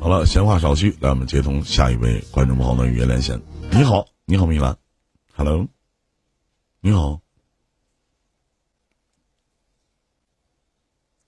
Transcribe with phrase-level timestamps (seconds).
[0.00, 3.42] 好了，闲话少叙，来我们接通下一位观众朋友的语音连线。
[3.72, 4.78] 你好，你好，米兰
[5.34, 5.66] ，Hello，
[6.78, 7.20] 你好。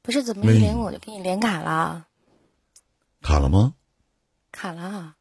[0.03, 2.07] 不是怎么一连我就给你连卡了？
[3.23, 3.75] 卡了吗？
[4.53, 5.17] 卡了。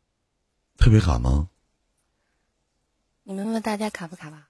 [0.77, 1.49] 特别卡吗？
[3.23, 4.47] 你们问大家卡不卡吧？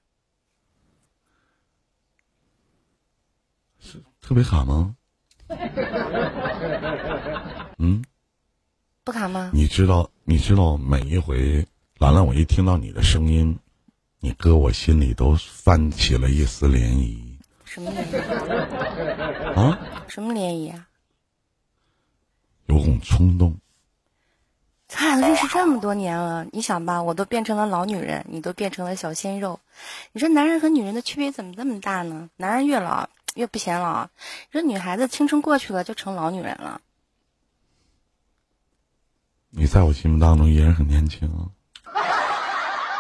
[3.79, 4.97] 是特别卡吗？
[7.79, 8.03] 嗯，
[9.03, 9.49] 不卡吗？
[9.53, 11.65] 你知道，你知道，每一回
[11.97, 13.57] 兰兰，我一听到你的声音，
[14.19, 17.17] 你哥我心里都泛起了一丝涟漪。
[17.65, 19.59] 什么涟漪？
[19.59, 19.79] 啊？
[20.07, 20.87] 什么涟漪啊？
[22.67, 23.57] 有种冲动。
[24.87, 29.59] 咱俩认识这么多年了，你想吧，我都变成了老女人，你都变成了小鲜肉。
[30.11, 32.29] 你说男人和女人的区别怎么这么大呢？
[32.37, 33.07] 男人越老
[33.39, 34.09] 越不显老，
[34.51, 36.81] 你说女孩子青春过去了就成老女人了。
[39.49, 41.31] 你在我心目当中依然很年轻。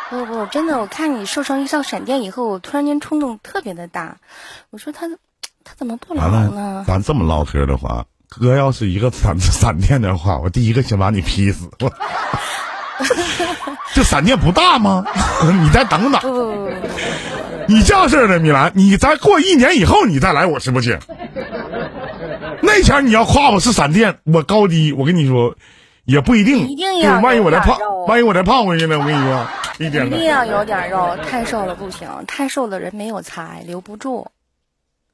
[0.09, 4.17] 不不，真的，我看你瘦成一道闪电以后，我突然间冲动特别的大。
[4.69, 5.09] 我说他
[5.65, 6.85] 他怎么不老呢？
[6.87, 8.05] 咱这么唠嗑的话。
[8.29, 11.69] 哥要是一个闪 闪电的话，我第一个先把你劈死。
[13.95, 15.05] 这闪电不大吗？
[15.61, 16.21] 你再等等。
[17.67, 20.99] 你这样式的米兰，你再过一年以后你再来我直播间。
[22.61, 25.55] 那前你要夸我是闪电，我高低，我跟你说
[26.05, 26.67] 也不一定。
[26.67, 27.19] 一定要。
[27.19, 27.77] 万一我再胖，
[28.07, 28.99] 万一我再胖回去呢？
[28.99, 34.27] 我跟你说，一定要有点肉，太瘦了不行，太瘦的人没有才，留不住。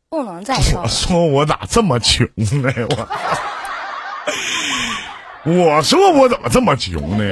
[0.09, 0.81] 不能再瘦。
[0.81, 2.71] 我说我咋这么穷呢？
[2.97, 3.07] 我
[5.45, 7.23] 我说我怎么这么穷呢？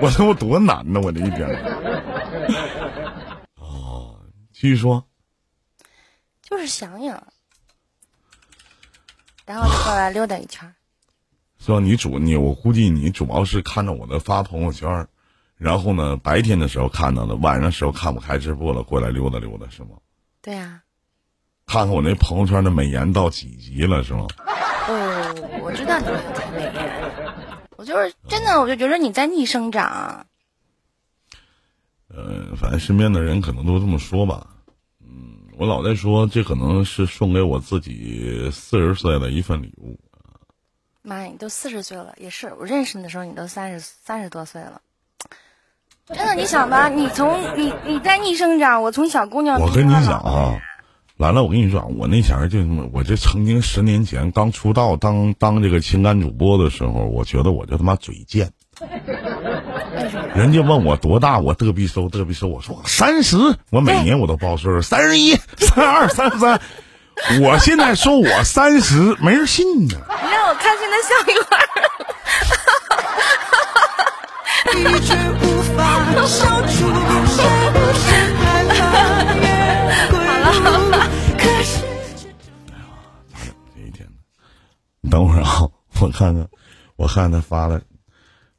[0.00, 1.00] 我说我多难呢？
[1.00, 1.48] 我这一天。
[3.56, 4.18] 哦，
[4.52, 5.04] 继续说。
[6.42, 7.22] 就是想想，
[9.44, 10.72] 然后就过来溜达一圈。
[11.58, 11.80] 是吧？
[11.80, 15.06] 你主你，我估计你主要是看着我的发朋友圈，
[15.56, 19.96] 然后呢，白天的时候看到的，晚上时候看不开直播了，过来溜达溜达，是吗？
[20.40, 20.80] 对呀。
[21.66, 24.26] 看看我那朋友圈的美颜到几级了，是吗？
[24.86, 26.06] 哦，我知道你
[26.54, 27.34] 美颜，
[27.76, 30.26] 我就是真的，我就觉得你在逆生长。
[32.08, 34.46] 呃，反正身边的人可能都这么说吧。
[35.02, 39.98] 嗯，我老在说，这可能是送给我自己四十岁的一份礼物。
[41.02, 44.80] 妈呀，你都四十岁了，也是我认识你的时候，你都三十三十多岁了。
[46.06, 50.60] 真的，你想吧，你从你你在逆生长，我从小姑娘，我跟你讲啊。
[51.16, 52.58] 完了，我跟你说啊，我那前儿就
[52.92, 58.50] 我这曾经十年前刚出道当当这个情感主播的时候，我觉得我就他妈嘴贱。
[60.34, 63.36] 人家问我多大，我嘚逼收嘚逼收，我说三十，
[63.70, 66.60] 我每年我都报岁数，三十一、三二、三三。
[67.40, 69.94] 我现在说我三十，没人信呢。
[70.24, 71.34] 你让我开心的笑一
[80.60, 81.08] 块
[85.10, 85.60] 等会儿啊，
[86.00, 86.48] 我看看，
[86.96, 87.80] 我看他发了，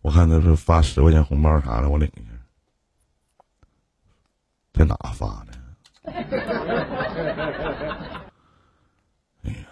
[0.01, 2.31] 我看他是发十块钱红包啥的，我领一下。
[4.73, 5.53] 在哪发的？
[9.44, 9.66] 哎呀，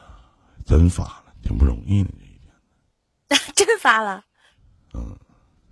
[0.66, 2.52] 真发了，挺不容易的，这一天。
[3.56, 4.24] 真发了。
[4.94, 5.16] 嗯，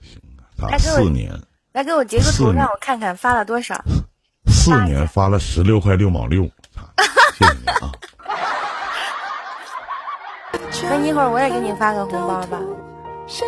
[0.01, 0.21] 行
[0.61, 1.33] 啊，四年。
[1.73, 3.83] 来给我截个图，让我看看发了多少。
[4.61, 6.43] 四年发了十六块六毛六，
[7.33, 7.91] 谢谢你啊。
[10.87, 12.61] 那一会儿我也给你发个红包吧。
[13.25, 13.43] 行。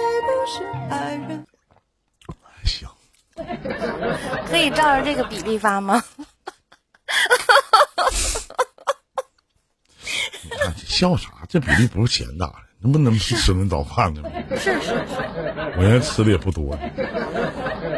[4.50, 6.02] 可以照着这个比例发吗？
[10.42, 11.30] 你看笑啥？
[11.48, 14.24] 这比例不是钱打的，能不能吃顿早饭呢？
[14.58, 14.96] 是是是。
[15.78, 16.76] 我现在吃的也不多。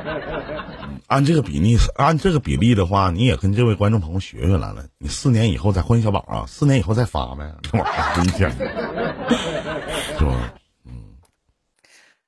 [1.07, 4.85] 按这个比例，按这个比例的话，你也跟这位观众朋友学学来了。
[4.97, 8.49] 你四年以后再换小宝啊，四年以后再发呗， 这玩意儿一天，
[10.17, 10.53] 是吧？
[10.85, 10.93] 嗯，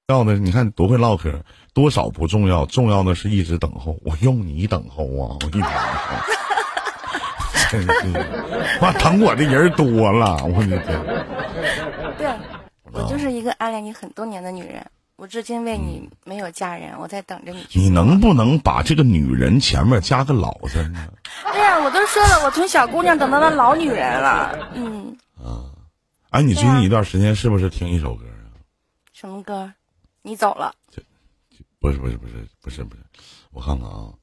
[0.08, 1.42] 要的你看多会唠嗑，
[1.74, 3.98] 多少不重要，重要的是一直等候。
[4.04, 5.72] 我用你等候啊，我一等，
[7.72, 7.90] 真是，
[8.82, 11.00] 妈等我的人多了，我的天。
[12.18, 12.28] 对，
[12.92, 14.86] 我就是一个暗恋你很多年的女人。
[15.18, 17.66] 我至今为你没有嫁人，我在等着你。
[17.74, 21.08] 你能不能把这个女人前面加个老字呢？
[21.52, 24.72] 对呀，我都说了，我从小姑娘等到了老女人了。
[24.76, 25.18] 嗯。
[25.44, 25.74] 啊，
[26.30, 28.62] 哎，你最近一段时间是不是听一首歌啊？
[29.12, 29.74] 什么歌？
[30.22, 30.72] 你走了。
[30.92, 31.02] 这，
[31.80, 33.02] 不是不是不是不是不是，
[33.52, 34.14] 我看看啊，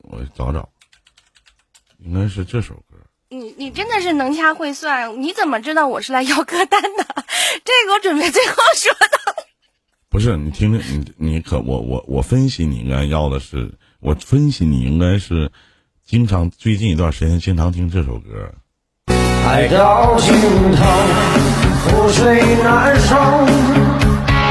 [0.00, 0.68] 我找找，
[1.98, 2.96] 应该是这首歌。
[3.28, 7.06] 你你真的是能掐会算，你怎么知道我是来要歌单的？
[7.64, 9.46] 这个我准备最后说的。
[10.12, 15.50] 不是你听听，你你可我我我分析你应该要的是，我分析你应该是
[16.06, 18.52] 经常最近一段时间经常听这首歌。
[19.46, 20.34] 爱到尽
[20.76, 20.84] 头，
[21.88, 23.16] 覆水难收。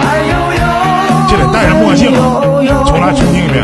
[0.01, 0.63] 爱悠悠，
[1.29, 2.41] 这得戴着墨镜啊！
[2.87, 3.63] 重来重听一遍。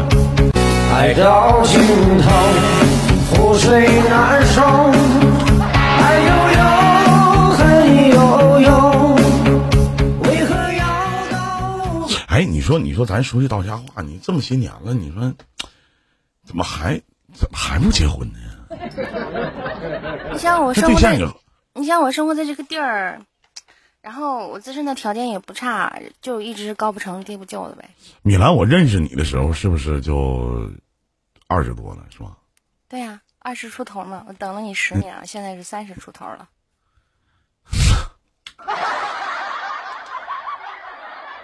[0.94, 1.82] 爱到尽
[2.22, 2.30] 头，
[3.34, 4.62] 覆水难收。
[12.68, 15.34] 说你说咱说句到家话，你这么些年了，你说
[16.44, 17.02] 怎么还
[17.34, 18.40] 怎么还不结婚呢？
[20.34, 21.18] 你像我生活在
[21.74, 23.22] 你像我生活在这个地儿，
[24.02, 27.90] 然后我自身的条件也不差，就一直高不成低不就的呗。
[28.22, 30.70] 米兰，我认识你的时候是不是就
[31.48, 32.36] 二十多了，是吧？
[32.90, 36.50] 对呀、二十出头嘛，我等了你十年了，现在是三十出头了。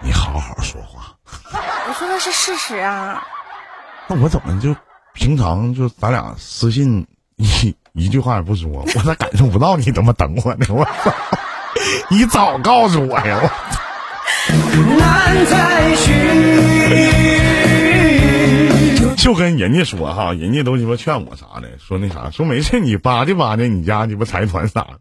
[0.04, 1.16] 你好好说话。
[1.88, 3.26] 我说的是事实啊。
[4.08, 4.76] 那我怎么就
[5.14, 7.08] 平常就咱俩私信
[7.38, 10.66] 一一句话也不说，我咋感受不到你他妈等我呢？
[10.70, 11.14] 我操！
[12.10, 13.40] 你早告诉我呀！
[14.50, 16.12] 我难再续。
[19.16, 25.00] 就跟人家说哈，人家都鸡巴劝我啥的，说那啥，说没事你巴唧巴唧你家鸡巴财团啥的。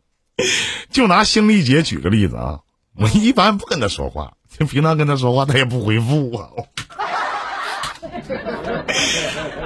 [0.90, 2.60] 就拿星丽姐举个例子啊，
[2.96, 4.34] 我一般不跟她说话，
[4.66, 6.50] 平常跟他说话，他也不回复我。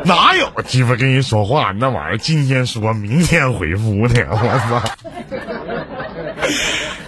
[0.05, 2.19] 哪有鸡巴跟人说话那玩意儿？
[2.19, 4.37] 今天说，明天回复的，我
[4.71, 4.83] 操！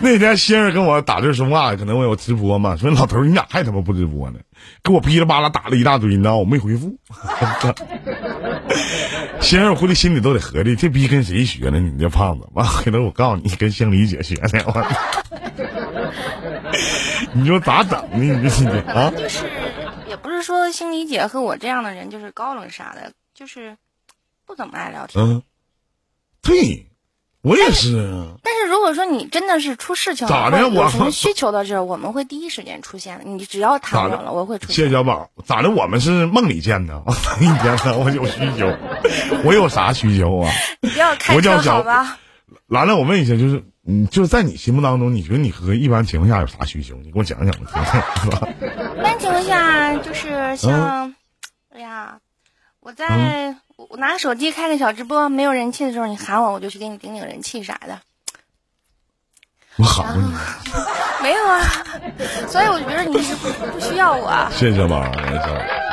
[0.00, 4.38] 那天仙儿跟我打字说话，可能我有直播嘛，说老头你咋还他妈不直播呢？
[4.82, 6.96] 给我噼里啪啦打了一大堆，你知道我没回复。
[9.40, 11.78] 仙儿，我估计心里都得合计，这逼跟谁学的？
[11.78, 14.64] 你这胖子，完回头我告诉你，跟星李姐学的。
[14.66, 14.72] 我
[17.34, 18.18] 你说咋整呢？
[18.18, 19.10] 你这你啊？
[19.10, 19.44] 就是
[20.08, 23.76] 也不是说心理姐和我这样的人就是高冷啥的，就是
[24.46, 25.22] 不怎么爱聊天。
[25.24, 25.42] 嗯，
[26.42, 26.86] 对，
[27.42, 28.36] 我也是啊。
[28.42, 33.24] 但是如果说你真的是出事情，咋的我什么 需求的时候，我们会第一时间出现的。
[33.24, 34.76] 你只要谈上了，我会出现。
[34.76, 35.70] 谢谢小宝，咋的？
[35.70, 37.02] 我们是梦里见的。
[37.40, 38.76] 一天呐，我有需求，
[39.44, 40.50] 我有啥需求啊？
[40.80, 42.18] 你不要开车好吧？
[42.66, 46.94] 兰兰，我问一下，就是你就是在你心目当中，你觉得你和一般情况下有啥需求？
[46.96, 48.48] 你给我讲讲，我听听，是吧？
[48.98, 51.14] 一般情况下就是嗯像，
[51.74, 52.18] 哎呀，
[52.80, 57.98] 我在我我拿手机开个小直播，没有人气的时候，你喊我，我就去给你顶顶人气啥的。
[59.76, 60.34] 我喊过你，
[61.24, 61.60] 没有啊，
[62.46, 64.26] 所以我觉得你是不不需要我。
[64.26, 65.87] 啊谢谢小宝，谢谢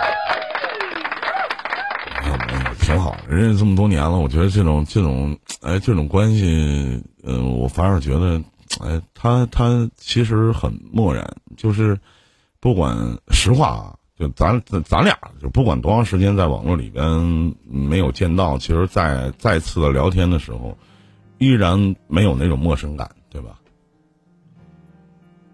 [3.29, 8.41] 认识这么多年了，我觉得这种这种哎这种关系，呃，我反而觉得，
[8.81, 11.99] 哎，他他其实很漠然，就是
[12.59, 12.95] 不管
[13.29, 20.77] 实话啊，就咱咱咱俩就不管多长时间在网络里边没有见到，其实在再次的聊天的时候，
[21.37, 23.59] 依然没有那种陌生感，对吧？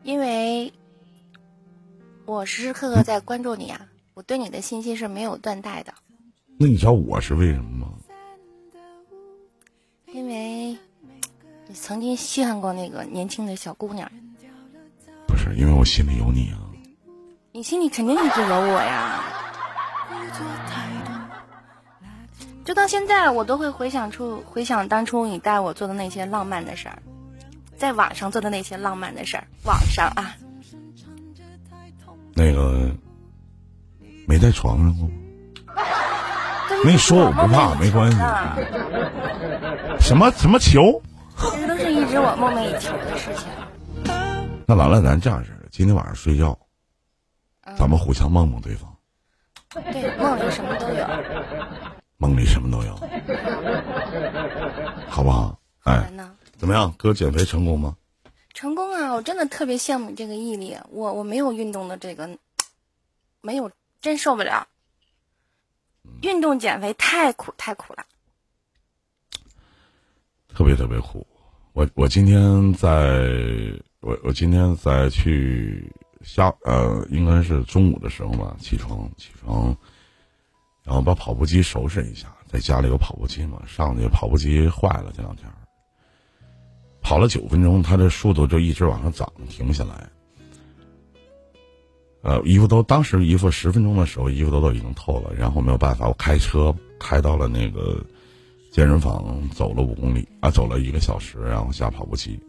[0.04, 0.74] 因为
[2.26, 5.94] 我时时刻刻在关注你啊，我对你的信息是没有断代的，
[6.62, 7.88] 那你知道我是为什么吗？
[10.14, 10.78] 因为
[11.66, 14.12] 你曾经稀罕过那个年轻的小姑娘，
[15.26, 16.62] 不是，因为我心里有你啊。
[17.52, 19.24] 你心里肯定一直有我呀。
[22.64, 27.02] 就到现在，我都会回想出回想当初你带我做的那些浪漫的事儿，
[27.76, 30.38] 在网上做的那些浪漫的事儿，网上啊，
[32.36, 32.96] 那个
[34.28, 35.16] 没在床上过吗？
[36.82, 38.20] 都没说我不怕，没关系。
[38.20, 38.58] 啊，
[40.00, 41.00] 什么什么球？
[41.38, 43.48] 其实都是一直我梦寐以求的事情。
[44.66, 46.58] 那完了，咱这样式的，今天晚上睡觉，
[47.66, 48.92] 嗯咱们互相梦梦对方，
[49.92, 51.06] 对，梦里什么都有。
[52.18, 52.96] 梦里什么都有，
[55.08, 55.58] 好不好？
[55.84, 56.12] 哎？
[56.58, 57.96] 怎么样，哥减肥成功吗？
[58.54, 59.14] 成功啊！
[59.14, 62.30] 我真的特别羡慕你这个毅力，我我没有运动的这个，
[63.42, 63.72] 没有，
[64.02, 64.68] 真受不了。
[66.22, 68.06] 运动减肥太苦太苦了。
[70.54, 71.26] 特别特别苦。
[71.74, 72.92] 我我今天在，
[74.02, 75.90] 我我今天在去
[76.22, 79.76] 下呃，应该是中午的时候吧，起床起床，
[80.84, 85.50] 然后把跑步机收拾一下，在家里有跑步机嘛，上去跑步机坏了，这两天
[87.02, 90.10] 跑了九分钟，它的速度就一直往上涨，停不下来。
[92.22, 97.98] 呃，衣服都当时衣服十分钟的时候，衣服都都已经透了，然后没有办法，我开车开到了那个
[98.72, 102.40] 健身房走了五公里啊，走了一个小时，然后下跑步机。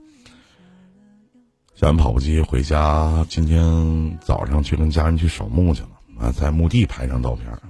[1.74, 5.88] 下完跑步机回家，今天早上去跟家人去扫墓去了
[6.20, 7.60] 啊，在墓地拍张照片啊。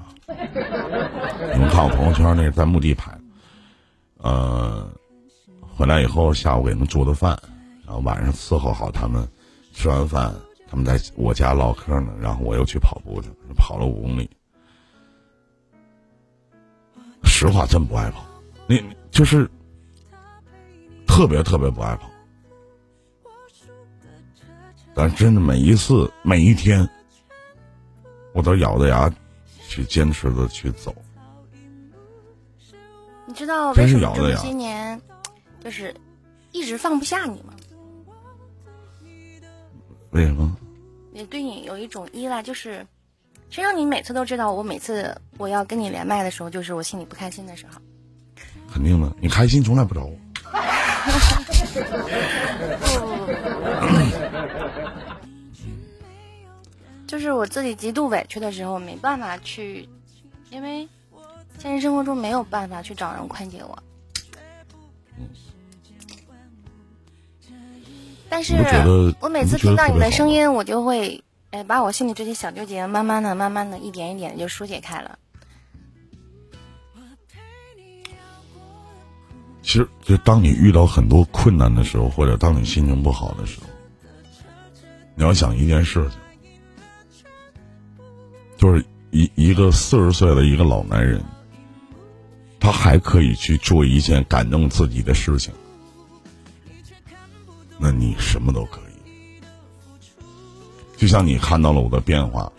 [1.54, 3.16] 你们看我朋友圈那个在墓地拍，
[4.18, 4.90] 呃，
[5.76, 7.38] 回来以后下午给他们做的饭，
[7.86, 9.26] 然后晚上伺候好他们，
[9.72, 10.34] 吃完饭
[10.72, 14.30] 他们在我家唠嗑呢，然后我又去跑步去了，跑了五公里。
[17.24, 18.24] 实话，真不爱跑，
[18.66, 19.46] 你就是
[21.06, 22.08] 特别特别不爱跑，
[24.94, 26.88] 但真的每一次每一天，
[28.32, 29.14] 我都咬着牙
[29.68, 30.94] 去坚持的去走。
[33.26, 34.98] 你知道为真什么这么是咬的呀些年，
[35.62, 35.94] 就是
[36.50, 37.52] 一直放不下你吗？
[40.12, 40.56] 为什么？
[41.12, 42.86] 也对你有一种依赖，就是，
[43.50, 47.78] 实际上你每次都知道，我每次我要跟你连麦的时候，就是我心里不开心的时候。
[48.72, 50.16] 肯定的，你开心从来不找我。
[57.06, 59.86] 就是我自己极度委屈的时候，没办法去，
[60.50, 60.88] 因为
[61.58, 63.78] 现实生活中没有办法去找人宽解我。
[68.32, 68.54] 但是
[69.20, 75.18] 我每次听到你的声音，我就会，哎，把我心里这些小纠结，慢慢的、慢慢的、一点一点的就疏解开了。
[79.60, 83.66] 其实，就当你遇到很多困难的时候，或者当你心情不好的时候，
[85.14, 86.18] 你要想一件事情，
[88.56, 91.22] 就是一一个四十岁的一个老男人，
[92.58, 95.52] 他还可以去做一件感动自己的事情，
[97.82, 98.82] 那你什么都可以。
[100.96, 102.50] 就像你看到了我的变化，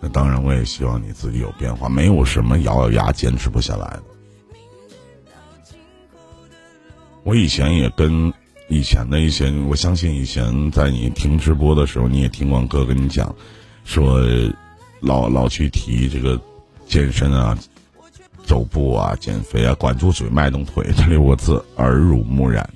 [0.00, 1.86] 那当然我也希望你自己有变化。
[1.86, 4.02] 没有什么咬咬牙坚持不下来的。
[7.24, 8.32] 我以前也跟
[8.68, 13.34] 以前的一些，我相信以前在你听直播的时候，你也听光哥跟你讲，
[13.84, 14.18] 说
[15.00, 16.40] 老老去提这个
[16.86, 17.58] 健身啊、
[18.46, 22.66] 走步啊、减肥啊，管住嘴、迈动腿这六个字耳濡目染。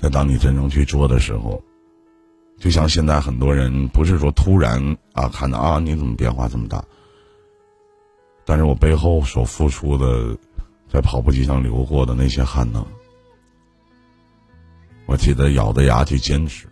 [0.00, 1.62] 但当你真正去做的时候，
[2.58, 6.84] 就像现在很多人不是说突然啊看到啊你怎么变化这么大，
[8.44, 10.36] 但是我背后所付出的。
[10.90, 12.82] 在跑步机上流过的那些汗呢？
[15.04, 16.66] 我记得咬着牙去坚持。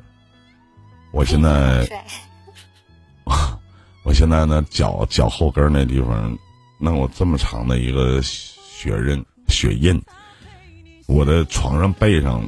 [1.13, 1.87] 我现在，
[4.05, 6.35] 我现在呢脚脚后跟那地方
[6.79, 10.03] 弄我这么长的一个血印血印，
[11.07, 12.43] 我的床上背上，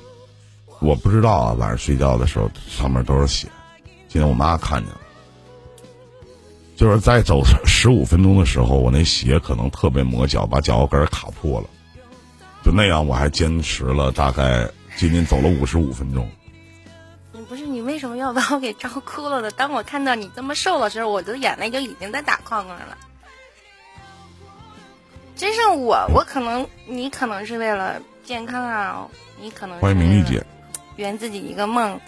[0.80, 3.49] 我不知道啊，晚上睡觉的时候上面都是血。
[4.08, 5.00] 今天我妈看见了。
[6.76, 11.66] 就是在走十五分钟的时候，我那鞋可能特别磨脚，把脚后跟卡破了。
[12.64, 16.28] 就那样，我还坚持了大概今天走了五十五分钟。
[17.32, 19.50] 你不是你为什么要把我给照哭了的？
[19.50, 22.97] 当我看到你这么瘦的时候，我的眼泪就已经在打框框了。
[25.35, 29.08] 真是我，我可能你可能是为了健康啊，
[29.40, 30.44] 你可能是欢迎明丽姐，
[30.98, 31.98] 圆自己一个梦。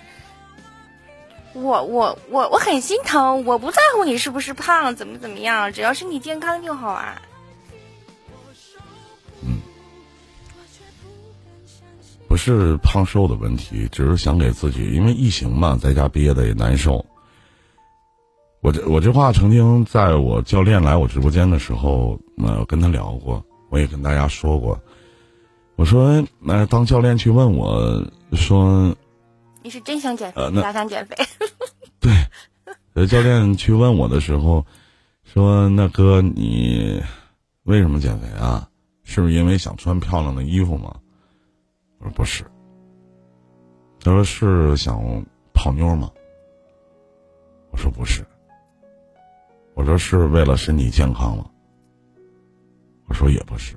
[1.54, 7.20] 我我我我很心疼，我不在乎你是不是胖，怎么怎么样，只要身体健康就好啊。
[9.42, 9.59] 嗯
[12.28, 17.04] 不是胖瘦的问题，只是想给自己，因为疫情嘛，在家憋的也难受。
[18.61, 24.80] 我这我这话曾经在我教练来我直播间的时候，呃，跟他聊过，我也跟大家说过。
[25.81, 28.95] 我说，那、当教练去问我说，
[29.63, 31.17] 你是真想减肥假想减肥？
[31.99, 32.13] 对，
[32.93, 34.63] 呃，教练去问我的时候，
[35.25, 37.03] 说：“那哥，你
[37.63, 38.69] 为什么减肥啊？
[39.05, 40.95] 是不是因为想穿漂亮的衣服吗？”
[41.99, 42.45] 我说：“不是。”
[44.05, 45.01] 他说：“是想
[45.55, 46.11] 泡妞吗？”
[47.73, 48.23] 我说：“不是。”
[49.73, 51.47] 我说：“是为了身体健康吗？”
[53.09, 53.75] 我说：“也不是。”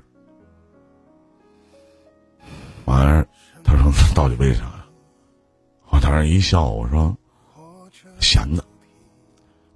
[2.84, 3.26] 完了，
[3.62, 4.84] 他说：“到底为啥呀？”
[5.90, 7.16] 我当时一笑，我说
[8.20, 8.64] ：“闲的。”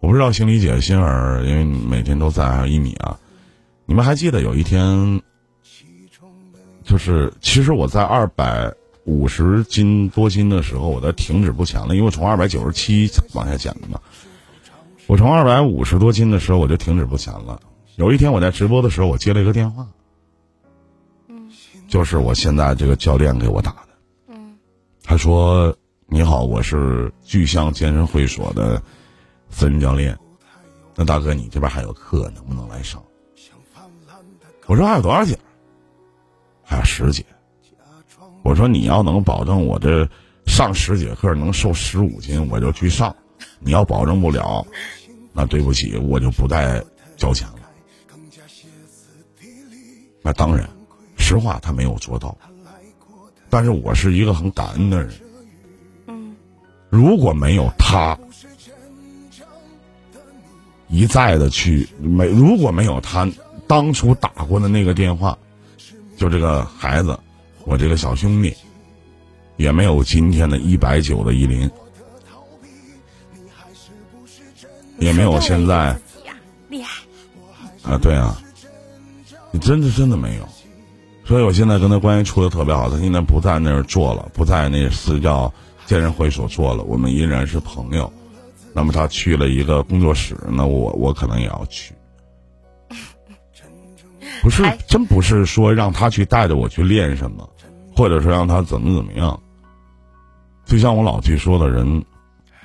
[0.01, 3.19] 我不知道心理姐、心儿，因为每天都在，还有一米啊。
[3.85, 5.21] 你们还记得有一天，
[6.85, 8.73] 就是其实我在二百
[9.05, 14.01] 五十斤多斤的时候，我在停止不前了，因为我从二百九十七往下减的嘛。
[15.07, 17.61] 我从二百五十多斤的时候，我就停止不前了。
[17.97, 19.87] 有一天我在直播的时候，我接了一个电话，
[21.89, 23.89] 就是我现在这个教练给我打的。
[24.29, 24.57] 嗯
[25.03, 25.75] 他说
[26.07, 28.81] ：“你好，我是巨象健身会所的
[29.49, 30.17] 私人教练。
[30.95, 33.03] 那大哥，你这边还有课，能不能来上？”
[34.67, 35.39] 我说还有多少节？
[36.63, 37.25] 还有十节。
[38.43, 40.07] 我说你要能保证我这
[40.47, 43.15] 上十节课能瘦十五斤，我就去上。
[43.61, 44.67] 你要保证不了，
[45.33, 46.85] 那对不起，我就不再
[47.17, 47.55] 交钱了。
[50.21, 50.69] 那当然，
[51.29, 52.35] 实话他没有做到，
[53.51, 55.13] 但是我是一个很感恩的人。
[56.07, 56.35] 嗯，
[56.89, 58.19] 如果没有他
[60.89, 63.31] 一再的去没，如果没有他
[63.67, 65.37] 当初打过的那个电话，
[66.17, 67.19] 就这个孩子，
[67.67, 68.55] 我这个小兄弟，
[69.59, 71.71] 也没有今天的一百九的依林，
[74.99, 75.95] 也没有现在，
[76.71, 77.03] 厉害！
[77.83, 78.41] 啊，对啊，
[79.51, 80.49] 你真的真的没有，
[81.29, 82.89] 所以我现在跟他关系处的特别好。
[82.89, 85.53] 他现在不在那儿做了，不在那私教
[85.85, 88.11] 健身会所做了，我们依然是朋友。
[88.73, 91.93] 那么他去了一个工作室，那我我可能也要去。
[94.41, 97.47] 不是真不是说让他去带着我去练什么，
[97.95, 99.39] 或者说让他怎么怎么样。
[100.65, 102.03] 就像我老去说的人，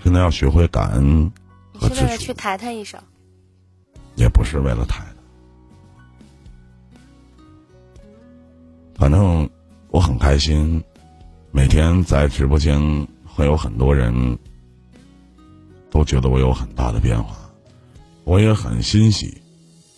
[0.01, 1.29] 真的要学会感恩
[1.73, 2.97] 你和知足是为了去，抬他一手？
[4.15, 5.03] 也不是为了抬
[9.03, 9.49] 反正
[9.89, 10.81] 我很开心，
[11.51, 14.39] 每天在直播间会有很多人
[15.91, 17.35] 都觉得我有很大的变化，
[18.23, 19.41] 我也很欣喜，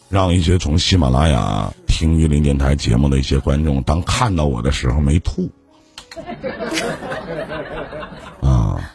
[0.10, 5.52] 让一些从喜马拉雅听一零电台节目的一些观众，当看到我的时候没吐。
[8.42, 8.92] 啊，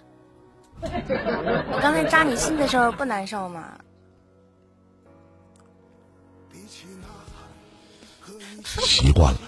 [0.83, 3.79] 我刚才扎你心的时候不难受吗？
[8.65, 9.41] 习惯了，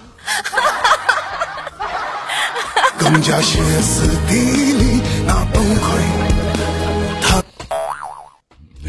[2.98, 4.34] 更加歇斯底
[4.72, 5.88] 里，那崩溃。
[7.20, 7.42] 他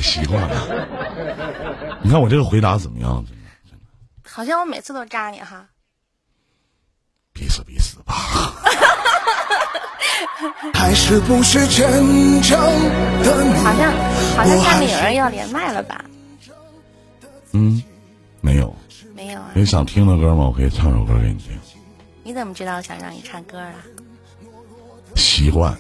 [0.02, 0.88] 习惯了。
[2.02, 3.24] 你看我这个回答怎么样？
[3.28, 3.86] 真的，真的，
[4.30, 5.66] 好像我每次都扎你哈。
[7.34, 8.13] 彼此彼此吧。
[10.74, 12.60] 还是不是真正
[13.24, 13.54] 的你？
[13.63, 13.94] 好像
[14.36, 16.04] 好像下面有人要连麦了吧？
[17.54, 17.82] 嗯，
[18.41, 18.76] 没有。
[19.23, 19.51] 没有啊？
[19.55, 20.47] 有想听的歌吗？
[20.47, 21.57] 我可以唱首歌给你听。
[22.23, 23.73] 你怎么知道我想让你唱歌啊？
[25.15, 25.77] 习惯，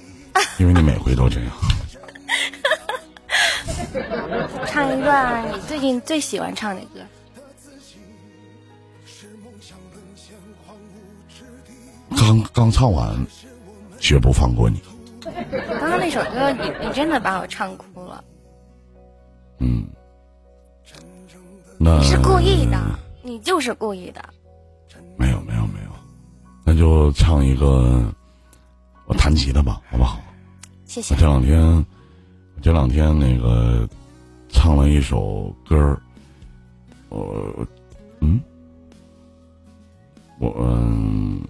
[0.57, 1.51] 因为你每回都这样。
[4.67, 7.01] 唱一段你最近最喜欢唱的歌。
[12.15, 13.13] 刚刚唱完，
[13.99, 14.81] 绝不放过你。
[15.21, 18.23] 刚刚那首歌，你你真的把我唱哭了。
[19.59, 19.85] 嗯，
[21.77, 22.79] 那你是故意的，
[23.23, 24.23] 你就是故意的。
[25.17, 25.89] 没有没有没有，
[26.63, 28.03] 那就唱一个
[29.05, 30.19] 我弹吉他吧，好不好？
[30.85, 31.19] 谢谢我。
[31.19, 31.61] 这两天，
[32.55, 33.87] 我这两天那个
[34.49, 36.01] 唱了一首歌儿，
[37.09, 37.67] 我
[38.19, 38.39] 嗯，
[40.39, 41.41] 我嗯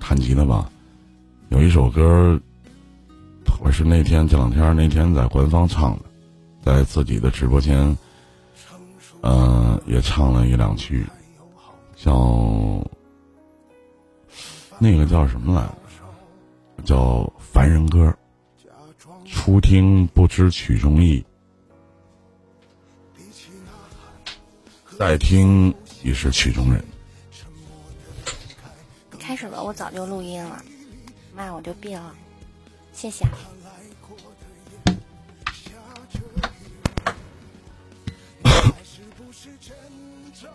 [0.00, 0.70] 弹吉他吧，
[1.50, 2.40] 有一首歌儿，
[3.60, 6.04] 我是那天这两天那天在官方唱的，
[6.62, 7.96] 在自己的直播间，
[9.22, 11.06] 嗯、也唱了一两句，
[11.96, 12.82] 叫
[14.78, 16.84] 那个叫什么来着？
[16.84, 16.96] 叫
[17.38, 17.98] 《凡人歌》。
[19.30, 21.22] 初听不知曲中意，
[24.98, 26.82] 再听已是曲中人。
[29.18, 30.62] 开始了，我早就录音了，
[31.34, 32.14] 麦我就闭了。
[32.92, 33.24] 谢谢
[39.40, 39.76] 是真
[40.34, 40.50] 正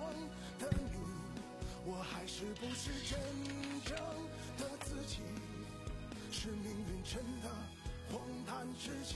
[0.60, 1.00] 的你，
[1.86, 3.18] 我还是不是真
[3.86, 3.96] 正
[4.58, 5.20] 的自己？
[6.30, 7.48] 是命运真的
[8.12, 9.16] 荒诞至极，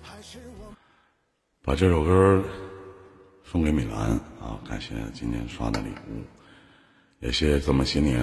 [0.00, 0.72] 还是我。
[1.64, 2.44] 把这首歌
[3.42, 4.60] 送给米兰啊！
[4.68, 6.22] 感谢今年刷的礼物，
[7.18, 8.22] 也谢谢这么些年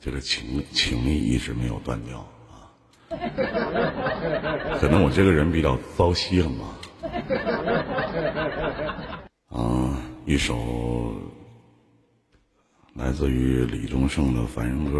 [0.00, 2.18] 这个情情谊一直没有断掉
[2.50, 2.66] 啊。
[4.80, 6.74] 可能我这个人比较糟心了嘛。
[9.48, 9.96] 啊，
[10.26, 11.14] 一首
[12.94, 14.98] 来自于李宗盛的《凡人歌》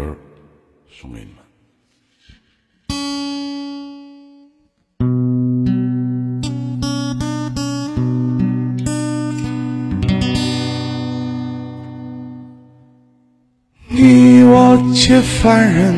[0.89, 1.35] 送给你们。
[13.87, 15.93] 你我皆凡人，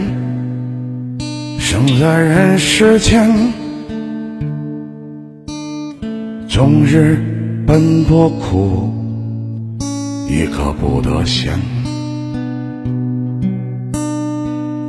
[1.59, 3.29] 生在人世间，
[6.53, 7.17] 终日
[7.65, 8.93] 奔波苦，
[10.29, 11.59] 一刻不得闲。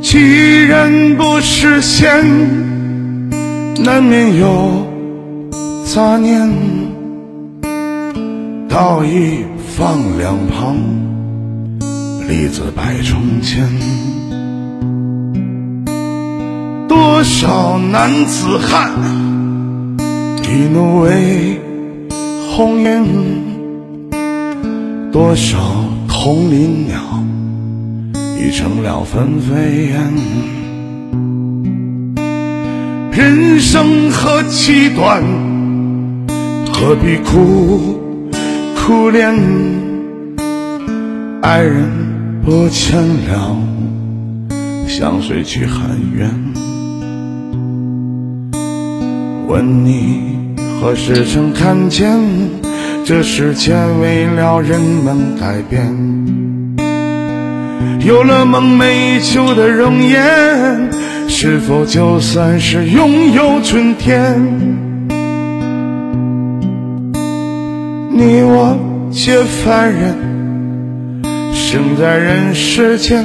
[0.03, 2.07] 既然不是仙，
[3.83, 4.87] 难免有
[5.87, 6.53] 杂念。
[8.69, 9.39] 道义
[9.75, 10.77] 放两旁，
[12.29, 13.67] 利字摆中间。
[16.87, 18.91] 多少男子汉，
[20.55, 21.59] 一怒为
[22.53, 23.05] 红颜；
[25.11, 25.59] 多少
[26.07, 27.01] 同林鸟，
[28.39, 30.13] 已成了纷飞燕。
[33.11, 35.25] 人生何其短，
[36.73, 37.99] 何必苦
[38.77, 39.35] 苦恋？
[41.43, 41.91] 爱人
[42.45, 43.57] 不见了，
[44.87, 46.31] 相随去喊冤。
[49.49, 50.44] 问你
[50.85, 52.21] 何时曾看见，
[53.07, 55.83] 这世界为了人们改变？
[58.01, 60.93] 有了梦寐以求的容颜，
[61.27, 64.39] 是否就算是拥有春天？
[68.11, 68.77] 你我
[69.11, 70.15] 皆凡人，
[71.55, 73.25] 生在人世间，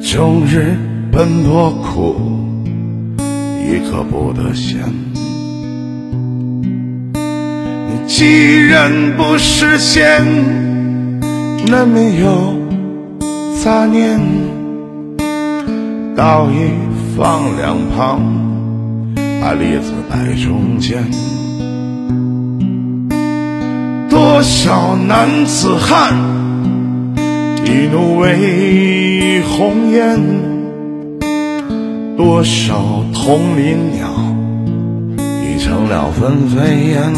[0.00, 0.76] 终日
[1.10, 2.14] 奔波苦，
[3.90, 4.78] 可不得闲。
[7.12, 10.24] 你既然不实现，
[11.66, 12.54] 难免有
[13.62, 14.20] 杂念，
[16.14, 16.70] 道义
[17.16, 18.20] 放两旁，
[19.40, 21.04] 把栗子摆中间。
[24.08, 26.14] 多少男子汉，
[27.64, 30.20] 一怒为红颜；
[32.22, 34.06] 多少同林鸟，
[35.16, 37.14] 已成了纷飞燕。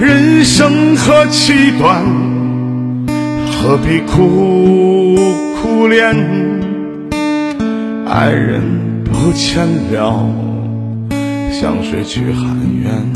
[0.00, 2.02] 人生何其短，
[3.52, 5.14] 何必苦
[5.60, 6.16] 苦恋？
[8.08, 8.62] 爱人
[9.04, 10.26] 不见了，
[11.52, 13.12] 相随去喊冤。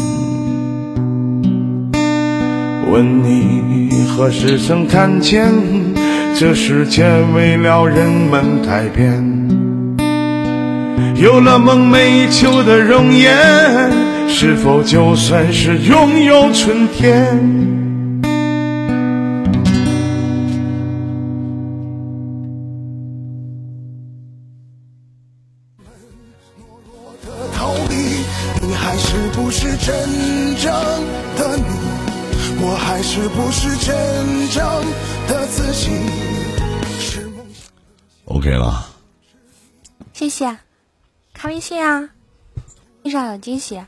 [2.93, 5.51] 问你何时曾看见，
[6.38, 9.23] 这世界为了人们改变？
[11.16, 13.37] 有了梦寐以求的容颜，
[14.27, 17.38] 是否就算是拥有春天？
[27.23, 27.95] 的逃避，
[28.62, 29.95] 你还是不是真
[30.57, 30.73] 正
[31.37, 31.64] 的你？
[32.62, 33.95] 我还是不是真
[38.51, 38.85] OK 了，
[40.13, 40.59] 谢谢，
[41.33, 42.11] 看微信啊，
[43.05, 43.77] 信上有惊喜。
[43.77, 43.87] 哎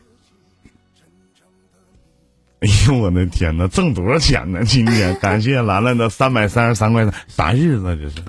[2.87, 4.63] 呦我的天哪，挣多少钱呢？
[4.65, 8.23] 今天 感谢兰兰的三百三十三块三，啥日子啊这是？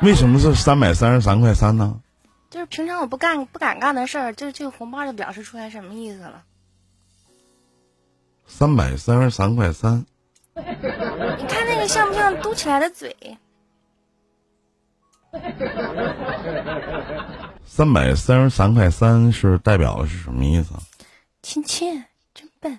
[0.00, 2.00] 为什么是三百三十三块三呢？
[2.48, 6.44] 就是平常我不干不敢干的事儿，就是这个红包就表示出来什么意思了。
[8.46, 10.06] 三百三十三块三，
[10.54, 10.62] 你
[11.46, 13.36] 看那个像不像嘟起来的嘴？
[17.64, 20.80] 三百三十三块三是代表的是什么意思啊？
[21.42, 22.78] 亲亲，真笨。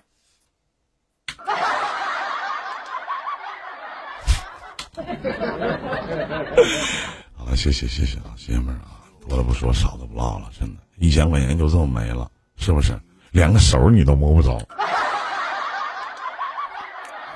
[7.36, 12.96] 好了，谢谢谢谢啊，姐们儿啊，多了不说，少的不唠了，真的，一千块钱就这么没了，是不是？
[13.32, 14.52] 连个手你都摸不着，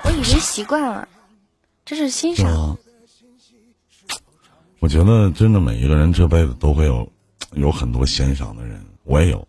[0.03, 1.05] 我已经习惯了，
[1.83, 2.77] 这是欣赏。
[4.79, 7.11] 我觉得真的每一个人这辈子都会有
[7.53, 9.47] 有很多欣赏的人，我也有。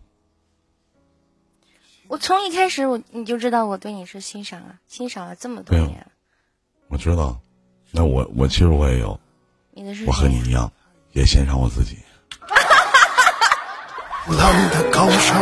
[2.07, 6.05] 我从一开始我你就知道我对你是欣赏啊，欣赏了这么多年。
[6.89, 7.39] 我知道，
[7.91, 9.17] 那我我其实我也有，
[9.71, 10.69] 你的是我和你一样，
[11.13, 11.97] 也欣赏我自己。
[14.27, 15.33] 浪的高手，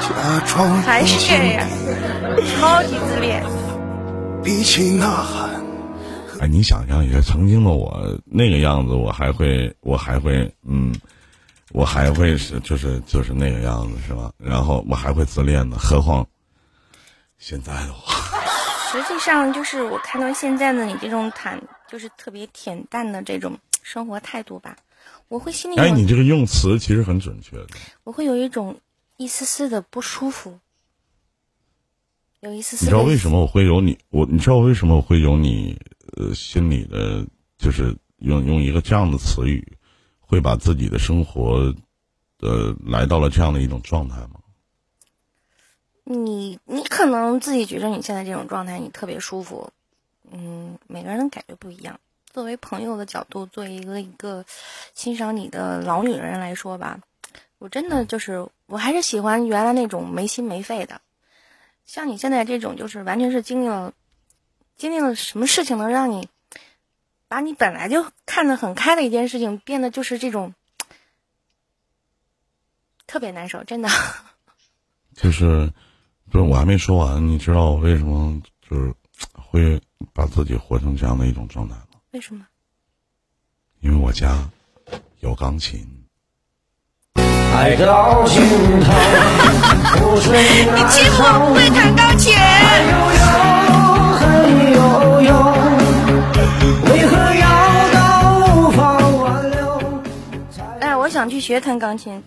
[0.00, 1.68] 假装还是这样，
[2.58, 3.44] 超级自恋。
[4.42, 5.64] 比起呐喊，
[6.40, 10.94] 哎，你想象一下，曾经的我那个样子，我还会，我还会，嗯，
[11.72, 14.32] 我还会是，就是就是那个样子，是吧？
[14.38, 16.26] 然后我还会自恋呢，何况
[17.38, 17.98] 现在的我，
[18.92, 24.76] 实际上就是我看到现在的你这种坦，就是特别恬淡的这种生活态度吧，
[25.28, 27.66] 我会心里，哎，你这个用词其实很准确的。
[28.04, 28.80] 我会有一种
[29.16, 30.58] 一丝丝的不舒服，
[32.40, 32.84] 有一丝丝。
[32.84, 33.98] 你知道为什么我会有你？
[34.10, 35.76] 我你知道为什么我会有你？
[36.16, 37.26] 呃，心里的，
[37.58, 39.76] 就是用用一个这样的词语，
[40.20, 41.74] 会把自己的生活，
[42.40, 44.40] 呃，来到了这样的一种状态吗？
[46.04, 49.70] 你你可能自己觉得你现在这种状态你特别舒服，
[50.30, 52.00] 嗯，每个人的感觉不一样。
[52.32, 54.44] 作为朋友的角度，作为一个一个
[54.94, 57.00] 欣赏你的老女人来说吧，
[57.58, 61.00] 我真的就是，我还是喜欢原来那种没心没肺的。
[61.84, 63.92] 像你现在这种，就是完全是经历了，
[64.78, 66.28] 经历了什么事情能让你，
[67.26, 70.54] 把你本来就看得很开的一件事情，变得就是这种，
[73.06, 73.88] 特别难受，真的。
[75.14, 75.72] 就是，
[76.30, 78.94] 不是我还没说完，你知道我为什么就是
[79.32, 79.82] 会
[80.14, 81.82] 把自己活成这样的一种状态吗？
[82.12, 82.46] 为什么？
[83.80, 84.48] 因为我家
[85.18, 85.84] 有钢琴。
[87.14, 88.92] 爱到尽头，
[90.30, 92.32] 你欺负我不会弹钢琴。
[94.48, 95.30] 恨悠悠，
[96.84, 97.46] 为何要
[97.92, 100.02] 到无法挽留？
[100.80, 102.22] 哎，我想去学弹钢琴。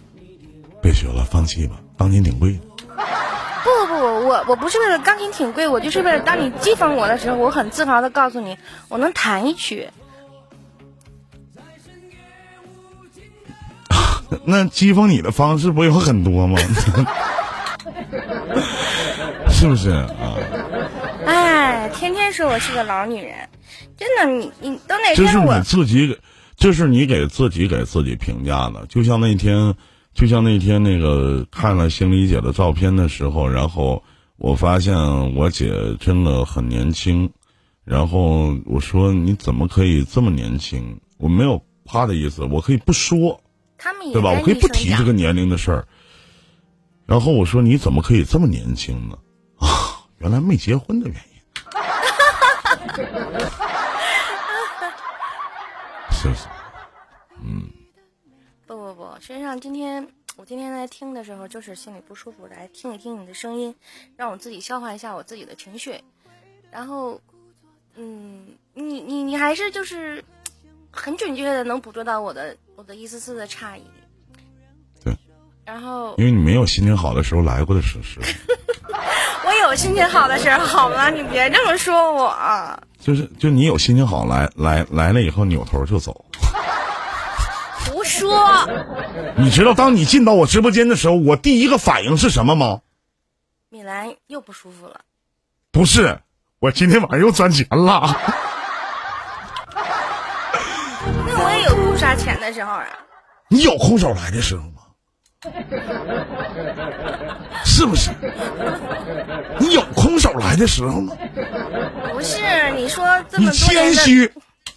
[0.81, 2.60] 别学了，放弃吧，钢琴挺贵的。
[3.63, 8.55] 不不不，我我不是为了钢琴挺贵，我就是为了当你讥讽我的时候，我很自豪的告诉你，
[8.88, 9.89] 我能弹一曲。
[14.45, 16.60] 那讥讽你的方式不有很多吗？
[19.49, 20.38] 是不是啊？
[21.25, 23.47] 哎，天天说我是个老女人，
[23.97, 26.19] 真的，你你都哪天我这是你自己给，
[26.55, 28.86] 这是你给自己给自己评价的。
[28.88, 29.73] 就像那天，
[30.13, 34.03] 就像那天那个看了心理姐的照片的时候，然后
[34.38, 34.95] 我发现
[35.36, 37.29] 我姐真的很年轻，
[37.84, 40.99] 然后我说你怎么可以这么年轻？
[41.17, 43.39] 我没有夸的意思，我可以不说，
[43.77, 44.31] 他们也对吧？
[44.31, 45.88] 我可以不提这个年龄的事儿。
[47.05, 49.17] 然后我说你怎么可以这么年轻呢？
[50.21, 51.21] 啊，原来没结婚的原因。
[56.12, 56.45] 是不是？
[57.43, 57.63] 嗯
[58.67, 60.07] 不不不，实际上今天
[60.38, 63.73] 我今天来听的时候，就是心里不舒服，来听一听你的声音，
[64.15, 65.99] 让我自己消化一下我自己的情绪。
[66.69, 67.19] 然后，
[67.95, 70.23] 嗯，你你你还是就是
[70.91, 73.84] 很准确的能捕捉到我的我的一丝丝的诧异。
[75.03, 75.13] 对。
[75.65, 78.19] 然后因为你没有心情好的时候来过的事实，
[79.51, 81.09] 我有心情好的时候，好吗？
[81.09, 82.33] 你别这么说我。
[83.01, 86.23] 就是就你有心情好来来来了以后扭头就走。
[87.85, 88.65] 胡说！
[89.35, 92.79] 你知道当你进到我直播间的时候，我第一个反应是什么吗？
[93.69, 95.01] 米兰又不舒服了。
[95.71, 96.19] 不是，
[96.59, 98.17] 我今天晚上又赚钱了。
[101.27, 102.87] 那我也有不刷钱的时候啊。
[103.49, 104.81] 你有空手来的时候吗？
[107.65, 108.12] 是不是？
[109.60, 111.17] 你有空手来的时候吗？
[112.13, 112.38] 不是，
[112.75, 114.32] 你说这么多年的谦虚。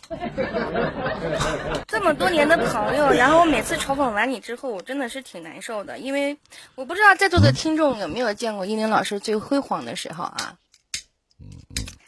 [1.88, 6.36] 这么多年的朋友，然后我每次嘲讽完你之后，我真的是挺难受的，因为
[6.74, 10.54] 我不知道在座的听众有没有见过依林老师最辉煌的时候啊。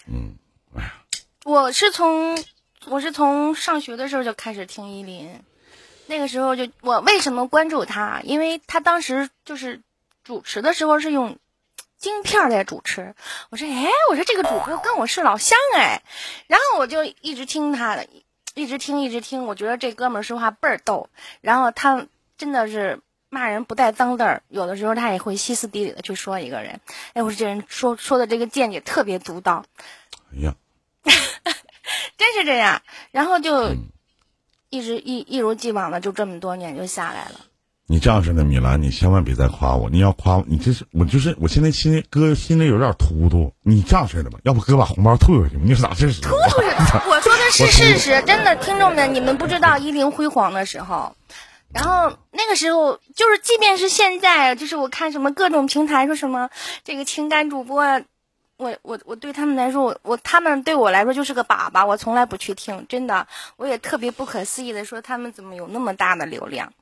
[0.06, 0.34] 嗯，
[0.76, 0.92] 哎呀，
[1.44, 2.38] 我是从
[2.86, 5.40] 我是从上学的时候就开始听依林，
[6.06, 8.20] 那个时候就我为什么关注他？
[8.22, 9.82] 因为他当时就是
[10.24, 11.38] 主持的时候是用
[11.98, 13.14] 京片儿在主持，
[13.50, 16.02] 我说哎，我说这个主播跟我是老乡哎，
[16.46, 18.08] 然后我就一直听他的，
[18.54, 21.08] 一直听一直听，我觉得这哥们儿说话倍儿逗，
[21.40, 22.06] 然后他
[22.38, 23.00] 真的是。
[23.28, 26.80] 骂人不带脏字儿，有的时候他也会歇斯底里的去说一个人。
[27.12, 29.66] 哎，我说这人说说的这个见解特别独到，
[30.32, 30.54] 哎呀，
[32.16, 33.88] 真是这样，然后就嗯
[34.70, 37.40] 一直一一如既往的就这么多年就下来了。
[37.88, 39.88] 你这样式的米兰，你千万别再夸我。
[39.88, 43.52] 你要夸我，你这是我就是我现在心里哥心里有点突突。
[43.62, 45.62] 你这样式的吧，要不哥把红包退回去吧？
[45.64, 46.20] 你咋这是？
[46.22, 46.34] 不是，
[47.08, 51.14] 我说的是事实，真的，听众们，你们不知道一零辉煌的时候，
[51.72, 56.50] 然后那个时候就是，即便是现在，就是我看什么各种平台说什么
[56.82, 58.00] 这个情感主播啊，
[58.56, 66.72] 我我我对他们来说，我我他们对我来说就是个粑粑，我从来不去听，真的，我也特别不可思议的说他们怎么有那么大的流量，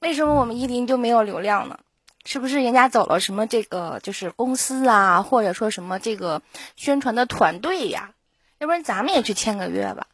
[0.00, 1.78] 为什么我们依林就没有流量呢？
[2.26, 6.42] 是不是人家走了什么这个就是公司啊，或者说什么这个
[6.76, 8.10] 宣传的团队呀？
[8.58, 10.06] 要不然咱们也去签个约吧。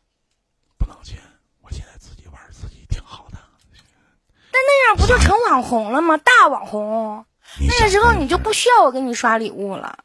[0.78, 1.18] 不能签，
[1.62, 3.38] 我现在自己玩自己挺好的。
[4.52, 6.16] 但那样不就成网红了吗？
[6.18, 7.24] 大网红，
[7.66, 9.98] 那个时候你就不需要我给你刷礼物了。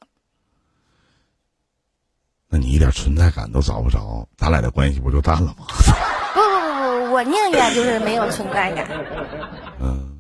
[2.54, 5.66] 那你一点存在感都找不着，咱俩的关系不就淡了吗？
[6.34, 8.90] 不不不不，我宁愿就是没有存在感。
[9.80, 10.20] 嗯，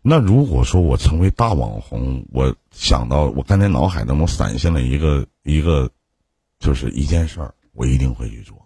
[0.00, 5.90] 那如果说我成为大网红，我想到我刚才脑海当中闪现了一个一个，
[6.58, 8.56] 就是一件事儿，我一定会去做。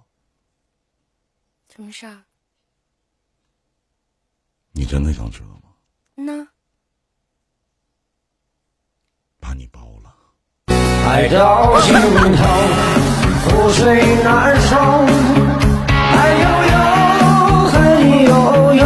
[1.75, 2.23] 什么事儿？
[4.71, 5.63] 你真的想知道吗？
[6.15, 6.47] 那？
[9.41, 10.16] 把你包了。
[11.09, 12.45] 爱到尽头，
[13.47, 14.77] 覆水难收。
[15.89, 16.77] 爱悠悠，
[17.71, 17.75] 恨
[18.25, 18.31] 悠
[18.75, 18.83] 悠。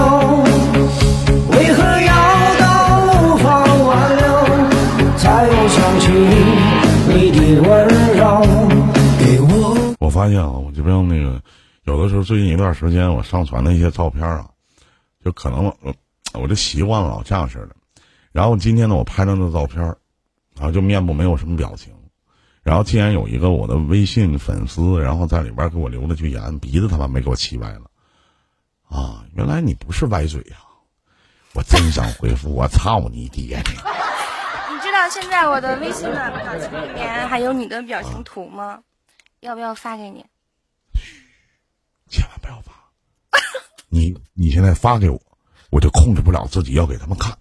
[1.51, 2.13] 为何要
[2.61, 2.63] 到
[3.09, 4.23] 无法挽留，
[5.17, 6.05] 才又想起
[7.09, 7.71] 你的温
[8.15, 8.21] 柔？
[9.99, 11.41] 我发现啊，我这边那个，
[11.85, 14.45] 有的时候最近一段时间我上传的一些照片啊，
[15.25, 15.95] 就可能我
[16.35, 17.71] 我就习惯了，这样式的。
[18.31, 19.83] 然后今天呢，我拍张那照片，
[20.61, 21.93] 啊，就面部没有什么表情。
[22.63, 27.91] 然后竟然有一个我的微信粉丝，然后在里边给我留了句言，鼻子他妈没给我气歪了。
[28.89, 30.57] 啊，原来你不是歪嘴呀！
[31.53, 33.71] 我真想回复我操你爹的！
[33.73, 38.81] 你知道现在我的微信的表情里面还有你的表情图吗？
[39.41, 40.25] 要不要发给你？
[42.09, 42.73] 千万不要发！
[43.89, 45.21] 你你现在发给我，
[45.71, 47.37] 我就控制不了自己要给他们看。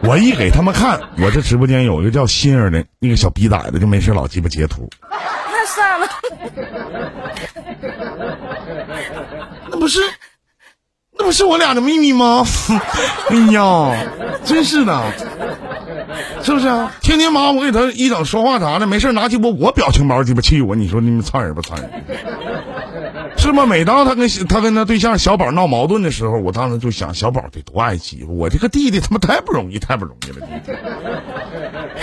[0.08, 4.88] 我一给他们看，我这直播间有一个叫心儿的那个小逼崽子，就没事老鸡巴截图。
[5.10, 6.08] 那算了，
[9.70, 10.00] 那不是，
[11.18, 12.44] 那不是我俩的秘密吗？
[13.28, 13.94] 哎呀，
[14.44, 15.12] 真是的，
[16.42, 16.90] 是不是啊？
[17.02, 21.90] 天天妈我给他一整说话啥的，没事拿鸡巴我表情包鸡巴气我，你说你们残忍不残忍？
[23.40, 23.66] 是吗？
[23.66, 30.72] 每当他跟他跟他对象小宝闹矛盾的时候，我当时就想，小宝得多爱欺负我这个弟弟，他妈太不容易，太不容易了，弟弟。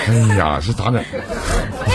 [0.07, 1.01] 哎呀，这咋整？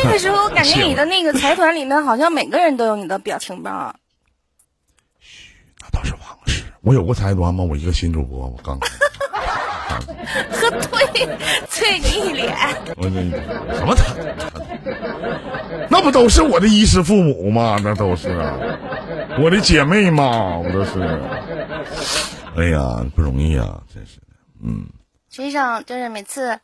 [0.04, 3.94] 那个时候 感觉你的那个财团里面好像每个人都有你的表情包。
[5.18, 5.50] 嘘
[5.80, 6.62] 那倒是往事。
[6.80, 7.64] 我有过财团吗？
[7.64, 8.78] 我一个新主播，我刚。
[10.52, 11.06] 喝退，
[11.68, 12.54] 啐你一脸。
[12.96, 14.14] 我这什么财？
[15.90, 17.78] 那不都是我的衣食父母吗？
[17.82, 18.28] 那都是
[19.38, 21.00] 我的姐妹嘛，我都是。
[22.56, 24.26] 哎呀，不容易啊，真是的。
[24.62, 24.86] 嗯。
[25.30, 26.58] 实际上就是每次，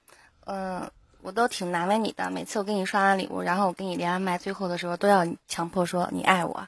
[0.44, 0.90] 嗯，
[1.22, 2.30] 我都挺难为你的。
[2.30, 6.66] 每次我给你刷完礼物，然后我给你连完麦，最后的时候都要强迫说你爱我，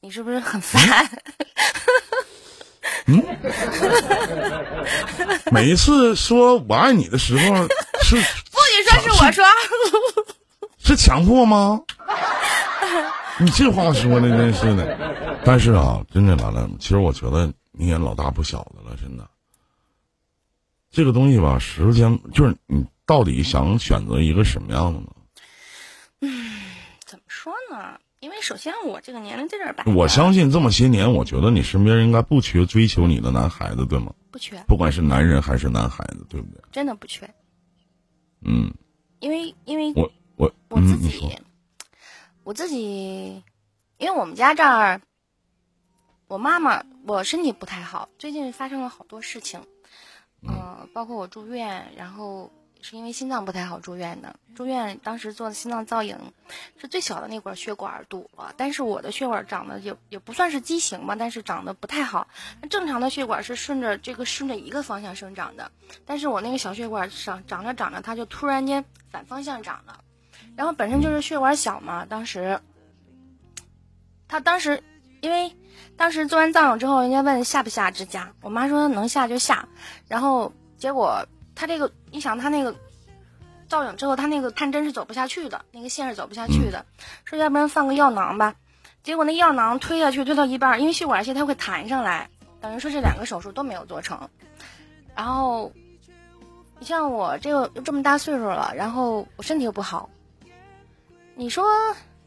[0.00, 1.08] 你是不是很烦？
[3.06, 3.22] 嗯，
[5.54, 7.54] 每一次说我爱你的时候
[8.02, 9.44] 是不许说是我说，
[10.82, 11.80] 是强迫吗？
[13.38, 19.30] 你这话说的真是的，但是啊，真的完了，其实我觉得你也老大不小的了，真的。
[20.90, 25.06] 这个东西吧，时间就是你到底想选择一个什么样的呢？
[26.22, 26.62] 嗯，
[27.06, 28.00] 怎么说呢？
[28.44, 34.12] 首先我这个年龄在这儿摆，我相信这么些年，我觉得你身边应该不缺追求你的男孩子，对吗？
[34.30, 36.62] 不缺，不管是男人还是男孩子，对不对？
[36.70, 37.34] 真的不缺。
[38.42, 38.70] 嗯，
[39.18, 41.34] 因为因为我我我自己，
[42.42, 43.42] 我自己，
[43.96, 45.00] 因为我们家这儿，
[46.26, 49.62] 我妈妈我身体不太好，最近发生了好多事情，
[50.42, 52.52] 嗯，包括我住院，然后。
[52.86, 56.18] 是因为心脏不太好住院的，住院当时做的心脏造影，
[56.76, 58.52] 是最小的那管血管堵了。
[58.58, 62.28] 但是我的血管长得也也不算是畸形吧，但是长得不太好。
[62.60, 65.72] 那正常的血管是顺着这个顺着一个方向生长的，
[66.04, 70.04] 但是我那个小血管长长着长着，它就突然间反方向长了。
[70.54, 72.60] 然后本身就是血管小嘛，当时，
[74.28, 74.84] 他当时
[75.22, 75.56] 因为
[75.96, 79.70] 当时做完造影之后，人家问下不下支架，我妈说能下就下，
[80.06, 81.26] 然后结果。
[81.64, 82.76] 他这个，你想他那个
[83.68, 86.84] 造影之后，他那个探针是走不下去的，那个线是走不下去的。
[87.24, 88.54] 说要不然放个药囊吧，
[89.02, 92.28] 结果那药囊推下去推到一半，因为血管线它会弹上来，
[92.60, 94.28] 等于说这两个手术都没有做成。
[95.16, 95.72] 然后，
[96.78, 100.10] 你像我这个这么大岁数了，然后我身体又不好，
[101.34, 101.64] 你说，